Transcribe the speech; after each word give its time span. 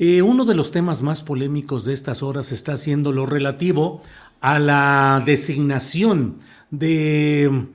Eh, 0.00 0.22
uno 0.22 0.44
de 0.44 0.54
los 0.54 0.70
temas 0.70 1.02
más 1.02 1.22
polémicos 1.22 1.84
de 1.84 1.92
estas 1.92 2.22
horas 2.22 2.52
está 2.52 2.76
siendo 2.76 3.10
lo 3.10 3.26
relativo 3.26 4.00
a 4.40 4.60
la 4.60 5.20
designación 5.26 6.36
de 6.70 7.66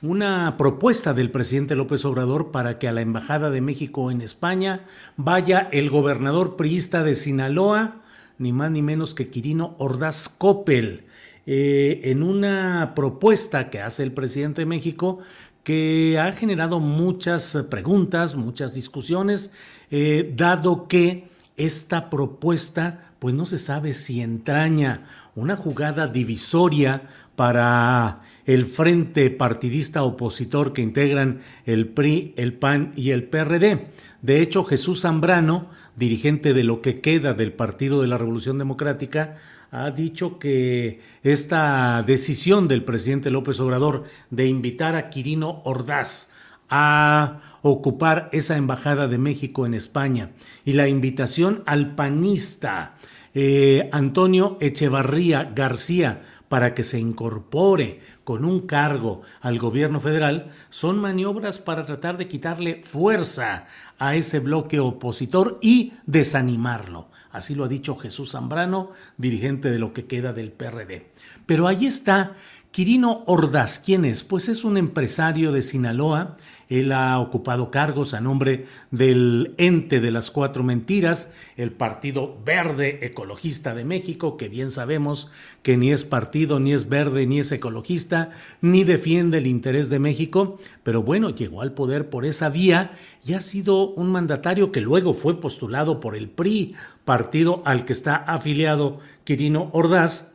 una 0.00 0.56
propuesta 0.56 1.12
del 1.12 1.32
presidente 1.32 1.74
López 1.74 2.04
Obrador 2.04 2.52
para 2.52 2.78
que 2.78 2.86
a 2.86 2.92
la 2.92 3.00
Embajada 3.00 3.50
de 3.50 3.60
México 3.60 4.12
en 4.12 4.20
España 4.20 4.84
vaya 5.16 5.68
el 5.72 5.90
gobernador 5.90 6.54
priista 6.54 7.02
de 7.02 7.16
Sinaloa, 7.16 8.00
ni 8.38 8.52
más 8.52 8.70
ni 8.70 8.80
menos 8.80 9.12
que 9.12 9.28
Quirino 9.28 9.74
Ordaz 9.78 10.28
Coppel, 10.28 11.06
eh, 11.46 12.00
en 12.04 12.22
una 12.22 12.92
propuesta 12.94 13.70
que 13.70 13.80
hace 13.80 14.04
el 14.04 14.12
presidente 14.12 14.62
de 14.62 14.66
México 14.66 15.18
que 15.64 16.16
ha 16.20 16.30
generado 16.30 16.78
muchas 16.78 17.56
preguntas, 17.68 18.36
muchas 18.36 18.72
discusiones, 18.72 19.50
eh, 19.90 20.32
dado 20.36 20.86
que 20.86 21.31
esta 21.66 22.10
propuesta 22.10 23.12
pues 23.18 23.34
no 23.34 23.46
se 23.46 23.58
sabe 23.58 23.94
si 23.94 24.20
entraña 24.20 25.04
una 25.36 25.56
jugada 25.56 26.08
divisoria 26.08 27.02
para 27.36 28.22
el 28.46 28.66
frente 28.66 29.30
partidista 29.30 30.02
opositor 30.02 30.72
que 30.72 30.82
integran 30.82 31.40
el 31.64 31.86
PRI, 31.86 32.34
el 32.36 32.54
PAN 32.54 32.92
y 32.96 33.10
el 33.10 33.24
PRD. 33.24 33.86
De 34.22 34.40
hecho, 34.40 34.64
Jesús 34.64 35.02
Zambrano, 35.02 35.70
dirigente 35.94 36.52
de 36.52 36.64
lo 36.64 36.82
que 36.82 37.00
queda 37.00 37.32
del 37.32 37.52
Partido 37.52 38.02
de 38.02 38.08
la 38.08 38.18
Revolución 38.18 38.58
Democrática, 38.58 39.36
ha 39.70 39.90
dicho 39.92 40.40
que 40.40 41.00
esta 41.22 42.02
decisión 42.02 42.66
del 42.66 42.82
presidente 42.82 43.30
López 43.30 43.60
Obrador 43.60 44.04
de 44.30 44.46
invitar 44.46 44.96
a 44.96 45.10
Quirino 45.10 45.62
Ordaz 45.64 46.31
a 46.74 47.58
ocupar 47.60 48.30
esa 48.32 48.56
embajada 48.56 49.06
de 49.06 49.18
México 49.18 49.66
en 49.66 49.74
España 49.74 50.30
y 50.64 50.72
la 50.72 50.88
invitación 50.88 51.62
al 51.66 51.94
panista 51.94 52.94
eh, 53.34 53.90
Antonio 53.92 54.56
Echevarría 54.58 55.52
García 55.54 56.22
para 56.48 56.72
que 56.72 56.82
se 56.82 56.98
incorpore 56.98 58.00
con 58.24 58.46
un 58.46 58.66
cargo 58.66 59.20
al 59.42 59.58
gobierno 59.58 60.00
federal 60.00 60.50
son 60.70 60.98
maniobras 60.98 61.58
para 61.58 61.84
tratar 61.84 62.16
de 62.16 62.26
quitarle 62.26 62.82
fuerza 62.84 63.66
a 63.98 64.14
ese 64.16 64.40
bloque 64.40 64.80
opositor 64.80 65.58
y 65.60 65.92
desanimarlo. 66.06 67.08
Así 67.32 67.54
lo 67.54 67.64
ha 67.64 67.68
dicho 67.68 67.96
Jesús 67.96 68.32
Zambrano, 68.32 68.92
dirigente 69.16 69.70
de 69.70 69.78
lo 69.78 69.92
que 69.92 70.06
queda 70.06 70.32
del 70.32 70.52
PRD. 70.52 71.10
Pero 71.46 71.66
ahí 71.66 71.86
está 71.86 72.34
Quirino 72.72 73.22
Ordaz. 73.26 73.78
¿Quién 73.78 74.04
es? 74.04 74.24
Pues 74.24 74.48
es 74.48 74.64
un 74.64 74.76
empresario 74.76 75.52
de 75.52 75.62
Sinaloa 75.62 76.36
él 76.72 76.92
ha 76.92 77.18
ocupado 77.20 77.70
cargos 77.70 78.14
a 78.14 78.22
nombre 78.22 78.64
del 78.90 79.54
ente 79.58 80.00
de 80.00 80.10
las 80.10 80.30
cuatro 80.30 80.62
mentiras, 80.62 81.34
el 81.58 81.70
Partido 81.70 82.38
Verde 82.46 83.00
Ecologista 83.02 83.74
de 83.74 83.84
México, 83.84 84.38
que 84.38 84.48
bien 84.48 84.70
sabemos 84.70 85.30
que 85.62 85.76
ni 85.76 85.92
es 85.92 86.04
partido, 86.04 86.60
ni 86.60 86.72
es 86.72 86.88
verde, 86.88 87.26
ni 87.26 87.40
es 87.40 87.52
ecologista, 87.52 88.30
ni 88.62 88.84
defiende 88.84 89.36
el 89.36 89.48
interés 89.48 89.90
de 89.90 89.98
México, 89.98 90.58
pero 90.82 91.02
bueno, 91.02 91.28
llegó 91.28 91.60
al 91.60 91.74
poder 91.74 92.08
por 92.08 92.24
esa 92.24 92.48
vía 92.48 92.92
y 93.22 93.34
ha 93.34 93.40
sido 93.40 93.90
un 93.90 94.10
mandatario 94.10 94.72
que 94.72 94.80
luego 94.80 95.12
fue 95.12 95.42
postulado 95.42 96.00
por 96.00 96.16
el 96.16 96.30
PRI, 96.30 96.74
partido 97.04 97.62
al 97.66 97.84
que 97.84 97.92
está 97.92 98.16
afiliado 98.16 98.98
Quirino 99.24 99.68
Ordaz, 99.74 100.31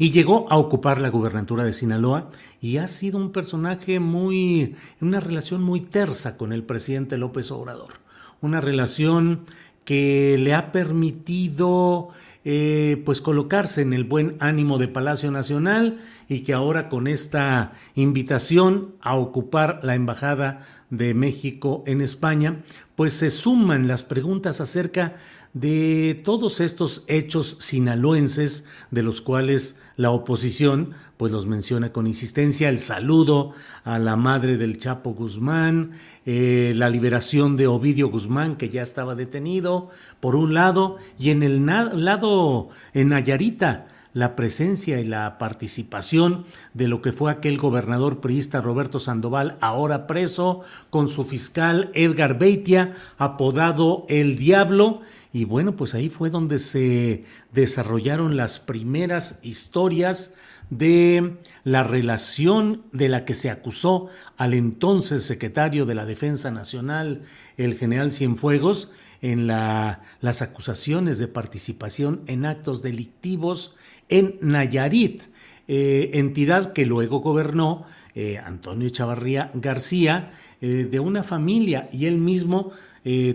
y 0.00 0.12
llegó 0.12 0.50
a 0.50 0.56
ocupar 0.56 0.98
la 0.98 1.10
gubernatura 1.10 1.62
de 1.62 1.74
Sinaloa 1.74 2.30
y 2.62 2.78
ha 2.78 2.88
sido 2.88 3.18
un 3.18 3.32
personaje 3.32 4.00
muy, 4.00 4.74
una 5.02 5.20
relación 5.20 5.62
muy 5.62 5.82
tersa 5.82 6.38
con 6.38 6.54
el 6.54 6.62
presidente 6.62 7.18
López 7.18 7.50
Obrador, 7.50 7.92
una 8.40 8.62
relación 8.62 9.40
que 9.84 10.38
le 10.40 10.54
ha 10.54 10.72
permitido 10.72 12.08
eh, 12.46 13.02
pues 13.04 13.20
colocarse 13.20 13.82
en 13.82 13.92
el 13.92 14.04
buen 14.04 14.36
ánimo 14.40 14.78
de 14.78 14.88
Palacio 14.88 15.30
Nacional 15.30 16.00
y 16.30 16.40
que 16.40 16.52
ahora 16.52 16.88
con 16.88 17.08
esta 17.08 17.72
invitación 17.96 18.94
a 19.00 19.16
ocupar 19.16 19.80
la 19.82 19.96
embajada 19.96 20.60
de 20.88 21.12
México 21.12 21.82
en 21.88 22.00
España, 22.00 22.62
pues 22.94 23.14
se 23.14 23.30
suman 23.30 23.88
las 23.88 24.04
preguntas 24.04 24.60
acerca 24.60 25.16
de 25.54 26.22
todos 26.24 26.60
estos 26.60 27.02
hechos 27.08 27.56
sinaloenses 27.58 28.64
de 28.92 29.02
los 29.02 29.20
cuales 29.20 29.76
la 29.96 30.12
oposición 30.12 30.94
pues 31.16 31.32
los 31.32 31.46
menciona 31.46 31.92
con 31.92 32.06
insistencia, 32.06 32.68
el 32.68 32.78
saludo 32.78 33.52
a 33.82 33.98
la 33.98 34.14
madre 34.14 34.56
del 34.56 34.78
Chapo 34.78 35.12
Guzmán, 35.12 35.90
eh, 36.24 36.72
la 36.76 36.88
liberación 36.88 37.56
de 37.56 37.66
Ovidio 37.66 38.08
Guzmán 38.08 38.56
que 38.56 38.68
ya 38.68 38.82
estaba 38.82 39.16
detenido, 39.16 39.90
por 40.20 40.36
un 40.36 40.54
lado, 40.54 40.96
y 41.18 41.30
en 41.30 41.42
el 41.42 41.66
lado 41.66 42.70
en 42.94 43.08
Nayarita, 43.08 43.86
la 44.12 44.36
presencia 44.36 45.00
y 45.00 45.04
la 45.04 45.38
participación 45.38 46.44
de 46.74 46.88
lo 46.88 47.02
que 47.02 47.12
fue 47.12 47.30
aquel 47.30 47.58
gobernador 47.58 48.20
priista 48.20 48.60
Roberto 48.60 49.00
Sandoval, 49.00 49.56
ahora 49.60 50.06
preso, 50.06 50.62
con 50.90 51.08
su 51.08 51.24
fiscal 51.24 51.90
Edgar 51.94 52.38
Beitia, 52.38 52.94
apodado 53.18 54.06
El 54.08 54.36
Diablo, 54.36 55.02
y 55.32 55.44
bueno, 55.44 55.76
pues 55.76 55.94
ahí 55.94 56.08
fue 56.08 56.28
donde 56.28 56.58
se 56.58 57.24
desarrollaron 57.52 58.36
las 58.36 58.58
primeras 58.58 59.38
historias 59.42 60.34
de 60.70 61.36
la 61.62 61.82
relación 61.82 62.82
de 62.92 63.08
la 63.08 63.24
que 63.24 63.34
se 63.34 63.50
acusó 63.50 64.08
al 64.36 64.54
entonces 64.54 65.24
secretario 65.24 65.86
de 65.86 65.94
la 65.94 66.04
Defensa 66.04 66.50
Nacional, 66.50 67.22
el 67.56 67.76
general 67.76 68.12
Cienfuegos, 68.12 68.90
en 69.22 69.46
la, 69.46 70.00
las 70.20 70.42
acusaciones 70.42 71.18
de 71.18 71.28
participación 71.28 72.22
en 72.26 72.46
actos 72.46 72.80
delictivos 72.82 73.76
en 74.10 74.36
Nayarit, 74.40 75.22
eh, 75.68 76.10
entidad 76.14 76.72
que 76.72 76.84
luego 76.84 77.20
gobernó 77.20 77.86
eh, 78.14 78.38
Antonio 78.38 78.88
Chavarría 78.90 79.50
García, 79.54 80.32
eh, 80.60 80.88
de 80.90 81.00
una 81.00 81.22
familia, 81.22 81.88
y 81.92 82.06
él 82.06 82.18
mismo 82.18 82.72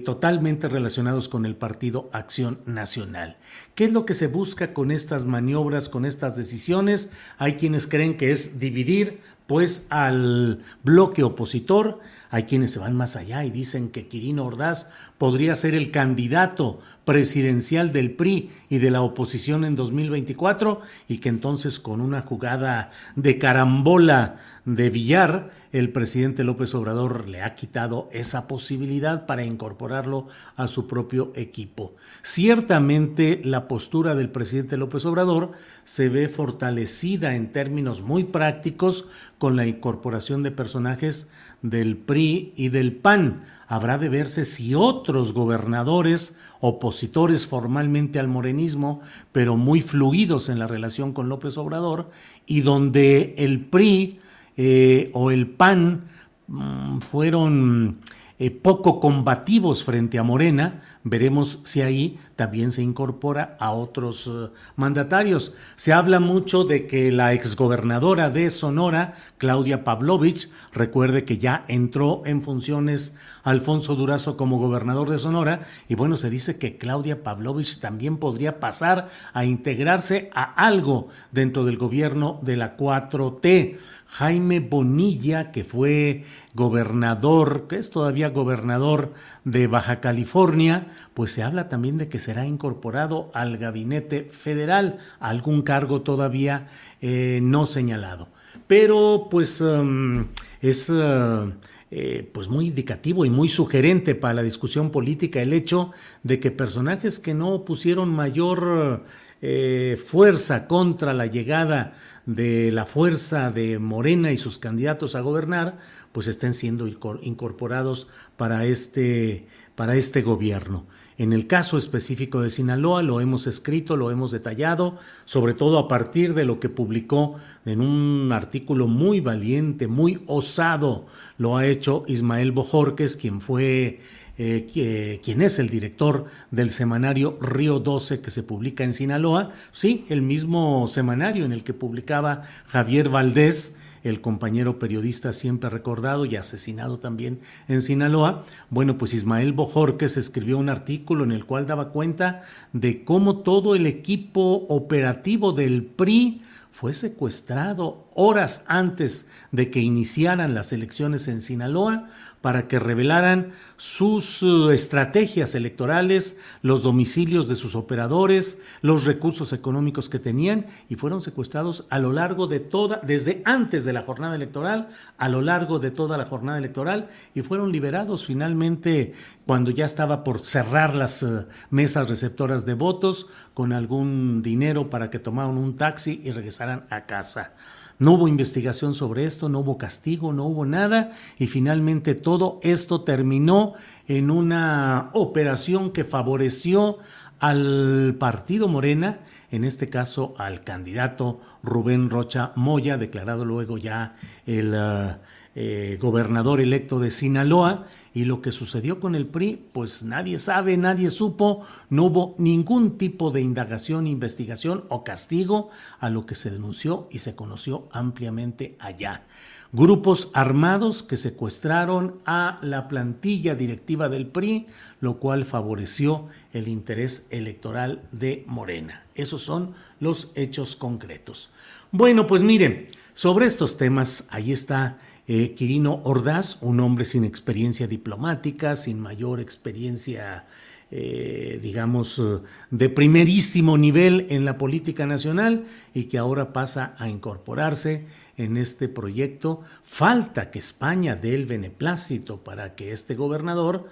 totalmente 0.06 0.69
relacionados 0.69 1.27
con 1.27 1.44
el 1.44 1.56
Partido 1.56 2.07
Acción 2.13 2.60
Nacional. 2.68 3.38
¿Qué 3.74 3.86
es 3.86 3.94
lo 3.94 4.06
que 4.06 4.13
se 4.13 4.27
busca 4.27 4.74
con 4.74 4.92
estas 4.92 5.25
maniobras, 5.25 5.89
con 5.89 6.06
estas 6.06 6.38
decisiones? 6.38 7.10
Hay 7.39 7.56
quienes 7.56 7.88
creen 7.88 8.16
que 8.16 8.30
es 8.30 8.60
dividir 8.60 9.21
pues 9.48 9.88
al 9.89 10.60
bloque 10.83 11.24
opositor. 11.24 12.00
Hay 12.36 12.44
quienes 12.44 12.72
se 12.72 12.80
van 12.80 12.98
más 12.98 13.16
allá 13.16 13.46
y 13.46 13.50
dicen 13.50 13.88
que 13.88 14.10
Quirino 14.10 14.44
Ordaz 14.44 14.90
podría 15.18 15.56
ser 15.56 15.74
el 15.74 15.90
candidato 15.90 16.82
presidencial 17.06 17.94
del 17.94 18.12
PRI 18.12 18.50
y 18.68 18.80
de 18.80 18.92
la 18.92 19.04
oposición 19.04 19.64
en 19.64 19.78
2024 19.78 20.82
y 21.08 21.20
que 21.20 21.30
entonces 21.30 21.80
con 21.80 22.02
una 22.02 22.24
jugada 22.24 22.92
de 23.16 23.38
carambola 23.38 24.36
de 24.66 24.90
Villar, 24.90 25.52
el 25.72 25.92
presidente 25.92 26.44
López 26.44 26.74
Obrador 26.74 27.30
le 27.30 27.42
ha 27.42 27.54
quitado 27.56 28.10
esa 28.12 28.48
posibilidad 28.48 29.26
para 29.26 29.46
incorporarlo 29.46 30.28
a 30.58 30.68
su 30.68 30.88
propio 30.88 31.31
equipo. 31.36 31.96
Ciertamente 32.24 33.42
la 33.44 33.68
postura 33.68 34.16
del 34.16 34.30
presidente 34.30 34.76
López 34.76 35.06
Obrador 35.06 35.52
se 35.86 36.10
ve 36.10 36.28
fortalecida 36.28 37.36
en 37.36 37.52
términos 37.52 38.02
muy 38.02 38.24
prácticos 38.24 39.08
con 39.38 39.56
la 39.56 39.68
incorporación 39.68 40.44
de 40.44 40.52
personajes 40.52 41.30
del 41.70 41.98
PRI 41.98 42.54
y 42.56 42.70
del 42.70 42.94
PAN. 42.94 43.44
Habrá 43.68 43.98
de 43.98 44.10
verse 44.10 44.46
si 44.46 44.76
otros 44.76 45.34
gobernadores, 45.34 46.38
opositores 46.60 47.48
formalmente 47.48 48.20
al 48.20 48.28
morenismo, 48.28 49.02
pero 49.32 49.58
muy 49.58 49.82
fluidos 49.82 50.50
en 50.50 50.60
la 50.60 50.68
relación 50.68 51.14
con 51.14 51.30
López 51.30 51.58
Obrador, 51.58 52.12
y 52.46 52.62
donde 52.62 53.36
el 53.38 53.62
PRI 53.66 54.20
eh, 54.58 55.10
o 55.14 55.32
el 55.32 55.48
PAN 55.48 56.06
mm, 56.48 57.00
fueron 57.00 57.98
eh, 58.38 58.52
poco 58.52 59.00
combativos 59.00 59.84
frente 59.84 60.20
a 60.20 60.24
Morena, 60.24 60.82
veremos 61.06 61.60
si 61.63 61.81
ahí 61.81 62.19
también 62.36 62.72
se 62.74 62.81
incorpora 62.81 63.56
a 63.60 63.72
otros 63.72 64.28
eh, 64.28 64.50
mandatarios. 64.75 65.54
Se 65.78 65.94
habla 65.94 66.19
mucho 66.19 66.66
de 66.66 66.88
que 66.88 67.12
la 67.12 67.34
exgobernadora 67.34 68.31
de 68.31 68.50
Sonora, 68.50 69.13
Claudia 69.38 69.84
Pavlovich, 69.84 70.50
recuerde 70.74 71.24
que 71.24 71.38
ya 71.38 71.63
entró 71.68 72.24
en 72.25 72.42
funciones 72.42 73.16
Alfonso 73.44 73.96
Durazo 73.96 74.36
como 74.36 74.57
gobernador 74.57 75.10
de 75.10 75.19
Sonora, 75.19 75.68
y 75.88 75.94
bueno, 75.94 76.18
se 76.18 76.31
dice 76.31 76.57
que 76.57 76.78
Claudia 76.78 77.24
Pavlovich 77.24 77.80
también 77.80 78.18
podría 78.18 78.60
pasar 78.60 79.10
a 79.34 79.46
integrarse 79.46 80.31
a 80.34 80.44
algo 80.44 81.10
dentro 81.31 81.66
del 81.66 81.78
gobierno 81.78 82.40
de 82.42 82.57
la 82.57 82.75
4T. 82.75 83.78
Jaime 84.07 84.62
Bonilla, 84.62 85.52
que 85.52 85.66
fue 85.66 86.24
gobernador, 86.54 87.68
que 87.68 87.78
es 87.78 87.90
todavía 87.90 88.30
gobernador 88.30 89.13
de 89.44 89.68
Baja 89.68 90.00
California, 90.00 90.88
pues 91.13 91.31
se 91.31 91.44
habla 91.44 91.69
también 91.69 91.97
de 91.97 92.07
que 92.07 92.19
será 92.19 92.45
incorporado 92.45 93.31
al 93.33 93.57
gabinete 93.57 94.24
federal, 94.30 94.97
algún 95.19 95.62
cargo 95.62 96.01
todavía 96.01 96.68
eh, 97.01 97.39
no 97.42 97.65
señalado. 97.65 98.27
Pero 98.68 99.27
pues 99.30 99.62
um, 99.62 100.27
es... 100.62 100.89
Uh, 100.89 101.51
eh, 101.97 102.30
pues 102.30 102.50
muy 102.50 102.68
indicativo 102.68 103.24
y 103.24 103.30
muy 103.30 103.47
sugerente 103.47 104.15
para 104.15 104.33
la 104.33 104.44
discusión 104.44 104.92
política 104.92 105.42
el 105.42 105.53
hecho 105.53 105.92
de 106.24 106.42
que 106.42 106.51
personajes 106.51 107.19
que 107.19 107.33
no 107.33 107.63
pusieron 107.63 108.09
mayor 108.09 109.06
eh, 109.42 109.97
fuerza 110.06 110.68
contra 110.68 111.13
la 111.13 111.25
llegada 111.25 111.94
de 112.25 112.69
la 112.74 112.86
fuerza 112.86 113.50
de 113.50 113.80
Morena 113.80 114.33
y 114.33 114.38
sus 114.38 114.57
candidatos 114.57 115.15
a 115.15 115.21
gobernar, 115.21 115.77
pues 116.12 116.27
estén 116.27 116.53
siendo 116.53 116.86
incorporados 116.86 118.09
para 118.36 118.65
este, 118.65 119.47
para 119.75 119.95
este 119.95 120.21
gobierno. 120.21 120.88
En 121.18 121.32
el 121.32 121.48
caso 121.48 121.78
específico 121.78 122.42
de 122.42 122.50
Sinaloa 122.50 123.02
lo 123.02 123.22
hemos 123.22 123.48
escrito, 123.48 123.96
lo 123.96 124.12
hemos 124.12 124.32
detallado, 124.32 124.98
sobre 125.24 125.54
todo 125.54 125.80
a 125.80 125.88
partir 125.88 126.34
de 126.34 126.46
lo 126.46 126.60
que 126.60 126.68
publicó 126.68 127.36
en 127.66 127.80
un 127.80 128.34
artículo 128.34 128.88
muy 128.88 129.22
valiente, 129.22 129.88
muy 129.88 130.22
osado, 130.28 131.06
lo 131.38 131.56
ha 131.56 131.66
hecho 131.68 132.04
Ismael 132.08 132.52
Bojorques, 132.52 133.16
quien 133.16 133.40
fue 133.40 134.02
eh, 134.38 135.20
quien 135.24 135.42
es 135.42 135.60
el 135.60 135.70
director 135.70 136.26
del 136.52 136.70
semanario 136.70 137.38
Río 137.40 137.80
12 137.80 138.20
que 138.20 138.30
se 138.30 138.44
publica 138.44 138.84
en 138.84 138.94
Sinaloa, 138.94 139.52
sí, 139.72 140.06
el 140.10 140.22
mismo 140.22 140.90
semanario 140.90 141.46
en 141.46 141.54
el 141.54 141.64
que 141.64 141.74
publicaba 141.74 142.42
Javier 142.68 143.08
Valdés, 143.08 143.78
el 144.06 144.22
compañero 144.22 144.78
periodista 144.78 145.34
siempre 145.34 145.69
recordado 145.69 146.25
y 146.25 146.36
asesinado 146.36 147.00
también 147.00 147.40
en 147.68 147.81
Sinaloa. 147.81 148.46
Bueno, 148.69 149.00
pues 149.00 149.16
Ismael 149.16 149.52
Bojorques 149.52 150.16
escribió 150.16 150.60
un 150.60 150.69
artículo 150.69 151.24
en 151.24 151.31
el 151.31 151.46
cual 151.46 151.66
daba 151.66 151.90
cuenta 151.90 152.44
de 152.72 153.04
cómo 153.04 153.40
todo 153.40 153.75
el 153.75 153.88
equipo 153.88 154.68
operativo 154.69 155.54
del 155.54 155.84
PRI 155.84 156.44
fue 156.72 156.94
secuestrado 156.94 158.10
horas 158.13 158.66
antes 158.68 159.30
de 159.52 159.72
que 159.72 159.80
iniciaran 159.80 160.54
las 160.54 160.72
elecciones 160.72 161.28
en 161.28 161.42
Sinaloa 161.42 162.10
para 162.45 162.68
que 162.68 162.77
revelaran 162.77 163.53
sus 163.75 164.44
uh, 164.44 164.69
estrategias 164.69 165.56
electorales, 165.56 166.39
los 166.62 166.83
domicilios 166.83 167.47
de 167.47 167.56
sus 167.56 167.74
operadores, 167.74 168.62
los 168.83 169.06
recursos 169.06 169.51
económicos 169.51 170.09
que 170.09 170.19
tenían 170.19 170.68
y 170.88 170.94
fueron 170.94 171.21
secuestrados 171.21 171.88
a 171.89 171.97
lo 171.97 172.13
largo 172.13 172.45
de 172.45 172.59
toda, 172.59 173.01
desde 173.01 173.42
antes 173.45 173.83
de 173.83 173.94
la 173.94 174.03
jornada 174.03 174.36
electoral, 174.36 174.89
a 175.18 175.27
lo 175.27 175.42
largo 175.42 175.80
de 175.80 175.89
toda 175.89 176.19
la 176.19 176.25
jornada 176.25 176.59
electoral 176.59 177.09
y 177.33 177.42
fueron 177.42 177.71
liberados 177.71 178.27
finalmente 178.27 179.13
cuando 179.47 179.71
ya 179.71 179.86
estaba 179.86 180.24
por 180.24 180.45
cerrar 180.45 180.94
las 180.94 181.24
uh, 181.24 181.47
mesas 181.71 182.07
receptoras 182.12 182.63
de 182.68 182.75
votos 182.75 183.25
con 183.56 183.74
algún 183.74 184.44
dinero 184.44 184.92
para 184.92 185.09
que 185.09 185.18
tomaran 185.18 185.57
un 185.57 185.77
taxi 185.77 186.21
y 186.24 186.30
regresaran 186.30 186.86
a 186.92 187.07
casa. 187.07 187.53
No 187.97 188.13
hubo 188.13 188.27
investigación 188.27 188.94
sobre 188.94 189.25
esto, 189.25 189.47
no 189.47 189.59
hubo 189.59 189.77
castigo, 189.77 190.33
no 190.33 190.45
hubo 190.45 190.65
nada 190.65 191.12
y 191.39 191.47
finalmente 191.47 192.13
todo 192.13 192.59
esto 192.62 193.01
terminó 193.01 193.74
en 194.07 194.31
una 194.31 195.12
operación 195.13 195.92
que 195.92 196.03
favoreció 196.03 196.97
al 197.39 198.15
partido 198.19 198.68
Morena, 198.68 199.19
en 199.51 199.63
este 199.63 199.88
caso 199.88 200.33
al 200.38 200.62
candidato 200.62 201.39
Rubén 201.63 202.09
Rocha 202.09 202.51
Moya, 202.56 202.97
declarado 202.97 203.45
luego 203.45 203.77
ya 203.77 204.15
el 204.45 204.74
uh, 204.74 205.18
eh, 205.56 205.98
gobernador 206.00 206.60
electo 206.60 207.00
de 207.00 207.12
Sinaloa, 207.12 207.86
y 208.16 208.24
lo 208.24 208.42
que 208.42 208.54
sucedió 208.54 209.02
con 209.02 209.13
el 209.13 209.28
PRI, 209.28 209.62
pues 209.74 210.04
nadie 210.04 210.40
sabe, 210.40 210.78
nadie 210.78 211.10
supo, 211.10 211.63
no 211.90 212.06
hubo 212.06 212.36
ningún 212.38 212.98
tipo 212.98 213.30
de 213.30 213.42
indagación, 213.42 214.07
investigación 214.07 214.86
o 214.88 215.04
castigo 215.04 215.69
a 216.00 216.10
lo 216.10 216.25
que 216.25 216.36
se 216.36 216.50
denunció 216.50 217.10
y 217.12 217.19
se 217.19 217.36
conoció 217.36 217.90
ampliamente 217.92 218.78
allá. 218.80 219.25
Grupos 219.74 220.31
armados 220.34 221.04
que 221.04 221.18
secuestraron 221.18 222.22
a 222.25 222.56
la 222.62 222.88
plantilla 222.88 223.54
directiva 223.56 224.07
del 224.07 224.28
PRI, 224.28 224.68
lo 225.02 225.18
cual 225.18 225.44
favoreció 225.44 226.28
el 226.54 226.69
interés 226.69 227.28
electoral 227.31 228.04
de 228.13 228.46
Morena. 228.48 229.04
Esos 229.16 229.42
son 229.42 229.74
los 230.00 230.31
hechos 230.36 230.78
concretos. 230.78 231.52
Bueno, 231.92 232.28
pues 232.28 232.42
miren, 232.42 232.88
sobre 233.16 233.46
estos 233.46 233.78
temas, 233.78 234.28
ahí 234.30 234.52
está 234.52 234.98
eh, 235.26 235.54
Quirino 235.54 236.02
Ordaz, 236.04 236.62
un 236.62 236.81
hombre 236.81 237.06
sin 237.06 237.24
experiencia 237.24 237.88
diplomática, 237.88 238.76
sin 238.76 239.00
mayor 239.00 239.40
experiencia, 239.40 240.48
eh, 240.92 241.57
digamos, 241.64 242.19
eh, 242.19 242.42
de 242.72 242.90
primerísimo 242.90 243.78
nivel 243.78 244.28
en 244.31 244.44
la 244.44 244.57
política 244.57 245.06
nacional 245.06 245.64
y 245.94 246.07
que 246.07 246.18
ahora 246.18 246.52
pasa 246.52 246.94
a 246.98 247.07
incorporarse 247.07 248.06
en 248.36 248.57
este 248.57 248.90
proyecto. 248.90 249.62
Falta 249.86 250.52
que 250.52 250.60
España 250.60 251.16
dé 251.16 251.36
el 251.36 251.45
beneplácito 251.45 252.44
para 252.44 252.76
que 252.76 252.92
este 252.92 253.16
gobernador, 253.16 253.90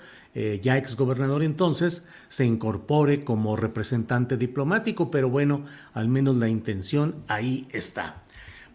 ya 0.62 0.78
exgobernador 0.78 1.44
entonces, 1.44 2.06
se 2.28 2.44
incorpore 2.44 3.24
como 3.24 3.56
representante 3.56 4.36
diplomático, 4.36 5.12
pero 5.12 5.30
bueno, 5.30 5.64
al 5.94 6.10
menos 6.10 6.36
la 6.36 6.50
intención 6.50 7.24
ahí 7.28 7.68
está. 7.72 8.23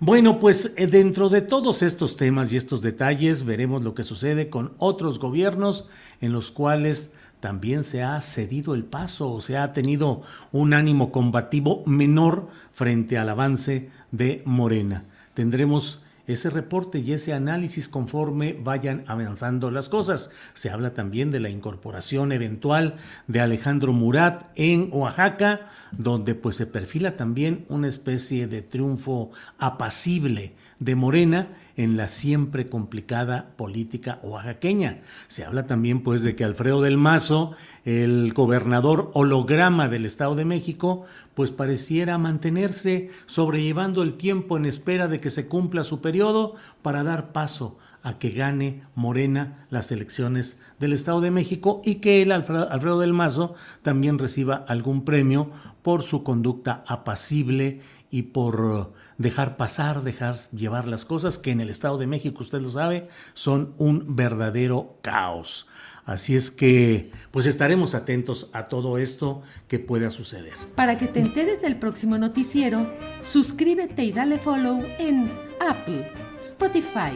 Bueno, 0.01 0.39
pues 0.39 0.75
eh, 0.77 0.87
dentro 0.87 1.29
de 1.29 1.41
todos 1.41 1.83
estos 1.83 2.17
temas 2.17 2.53
y 2.53 2.57
estos 2.57 2.83
detalles 2.83 3.45
veremos 3.45 3.83
lo 3.83 3.95
que 3.95 4.05
sucede 4.05 4.49
con 4.49 4.73
otros 4.79 5.19
gobiernos 5.19 5.89
en 6.21 6.33
los 6.33 6.53
cuales 6.53 7.15
también 7.41 7.83
se 7.83 8.05
ha 8.05 8.21
cedido 8.21 8.75
el 8.75 8.85
paso 8.85 9.29
o 9.29 9.41
se 9.41 9.57
ha 9.57 9.73
tenido 9.73 10.23
un 10.53 10.73
ánimo 10.73 11.11
combativo 11.11 11.83
menor 11.85 12.47
frente 12.73 13.19
al 13.19 13.29
avance 13.29 13.91
de 14.13 14.43
Morena. 14.45 15.03
Tendremos 15.35 16.01
ese 16.29 16.51
reporte 16.51 16.99
y 16.99 17.13
ese 17.13 17.33
análisis 17.33 17.89
conforme 17.89 18.53
vayan 18.53 19.03
avanzando 19.09 19.71
las 19.71 19.89
cosas. 19.89 20.31
Se 20.53 20.71
habla 20.71 20.95
también 20.95 21.31
de 21.31 21.41
la 21.41 21.49
incorporación 21.49 22.31
eventual 22.31 22.97
de 23.27 23.41
Alejandro 23.41 23.93
Murat 23.93 24.51
en 24.55 24.91
Oaxaca, 24.93 25.69
donde 25.91 26.35
pues 26.35 26.57
se 26.57 26.67
perfila 26.67 27.17
también 27.17 27.65
una 27.69 27.89
especie 27.89 28.47
de 28.47 28.63
triunfo 28.63 29.31
apacible 29.59 30.55
de 30.79 30.95
Morena 30.95 31.49
en 31.79 31.97
la 31.97 32.09
siempre 32.09 32.69
complicada 32.69 33.53
política 33.57 34.19
oaxaqueña. 34.23 34.99
Se 35.29 35.45
habla 35.45 35.67
también 35.67 36.03
pues 36.03 36.23
de 36.23 36.35
que 36.35 36.45
Alfredo 36.45 36.83
del 36.83 36.99
Mazo, 36.99 37.53
el 37.85 38.35
gobernador 38.35 39.13
holograma 39.15 39.89
del 39.89 40.05
Estado 40.05 40.35
de 40.35 40.45
México, 40.45 41.07
pues 41.35 41.53
pareciera 41.53 42.19
mantenerse 42.19 43.11
sobrellevando 43.27 44.03
el 44.03 44.15
tiempo 44.15 44.57
en 44.57 44.67
espera 44.67 45.07
de 45.07 45.21
que 45.21 45.31
se 45.31 45.47
cumpla 45.47 45.85
su 45.85 46.01
periodo 46.01 46.57
para 46.83 47.05
dar 47.05 47.33
paso 47.33 47.79
a 48.09 48.19
que 48.19 48.31
gane 48.31 48.81
Morena 48.95 49.67
las 49.69 49.93
elecciones 49.93 50.59
del 50.81 50.95
Estado 50.95 51.21
de 51.21 51.31
México 51.31 51.83
y 51.85 51.97
que 51.97 52.23
él, 52.23 52.33
Alfredo, 52.33 52.99
del 53.01 53.13
Mazo, 53.13 53.55
también 53.83 54.19
reciba 54.19 54.65
algún 54.67 55.05
premio 55.05 55.51
por 55.83 56.03
su 56.03 56.23
conducta 56.23 56.85
apacible 56.87 57.83
y 58.11 58.23
por 58.23 58.95
dejar 59.19 59.59
pasar, 59.59 60.03
dejar 60.05 60.37
llevar 60.53 60.89
las 60.89 61.05
cosas 61.05 61.37
que 61.37 61.51
en 61.51 61.61
el 61.61 61.69
Estado 61.69 61.99
de 61.99 62.07
México, 62.07 62.39
usted 62.41 62.63
lo 62.63 62.71
sabe, 62.71 63.09
son 63.35 63.75
un 63.77 64.17
verdadero 64.17 64.97
caos. 65.03 65.69
Así 66.07 66.35
es 66.35 66.51
que, 66.51 67.11
pues 67.31 67.45
estaremos 67.45 67.95
atentos 67.95 68.49
a 68.55 68.69
todo 68.69 68.97
esto 68.97 69.43
que 69.69 69.79
pueda 69.79 70.11
suceder. 70.11 70.55
Para 70.77 70.97
que 70.97 71.09
te 71.09 71.21
enteres 71.21 71.61
del 71.61 71.77
próximo 71.77 72.17
noticiero, 72.17 72.91
suscríbete 73.21 74.03
y 74.05 74.13
dale 74.13 74.39
follow 74.39 74.83
en 74.99 75.31
Apple, 75.61 76.11
Spotify, 76.41 77.13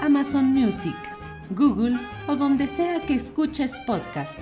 Amazon 0.00 0.52
Music, 0.52 0.96
Google 1.50 1.98
o 2.26 2.36
donde 2.36 2.66
sea 2.66 3.00
que 3.06 3.14
escuches 3.14 3.72
podcast. 3.86 4.38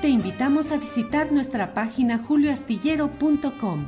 Te 0.00 0.08
invitamos 0.08 0.70
a 0.72 0.76
visitar 0.76 1.32
nuestra 1.32 1.74
página 1.74 2.18
julioastillero.com. 2.18 3.86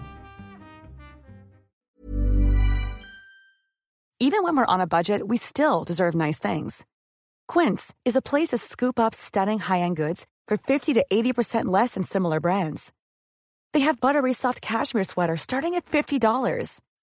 Even 4.21 4.43
when 4.43 4.57
we're 4.57 4.67
on 4.67 4.81
a 4.81 4.87
budget, 4.87 5.23
we 5.29 5.37
still 5.37 5.85
deserve 5.85 6.15
nice 6.17 6.41
things. 6.41 6.85
Quince 7.47 7.95
is 8.05 8.17
a 8.17 8.23
place 8.23 8.49
to 8.49 8.59
scoop 8.59 8.99
up 8.99 9.15
stunning 9.15 9.61
high-end 9.61 9.97
goods 9.97 10.27
for 10.49 10.57
50 10.57 10.95
to 10.95 11.05
80% 11.11 11.67
less 11.67 11.95
than 11.95 12.03
similar 12.03 12.41
brands. 12.41 12.93
They 13.73 13.81
have 13.81 14.01
buttery 14.01 14.33
soft 14.33 14.61
cashmere 14.61 15.05
sweaters 15.05 15.43
starting 15.43 15.75
at 15.75 15.85
$50, 15.85 16.81